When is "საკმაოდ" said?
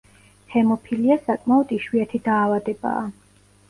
1.29-1.77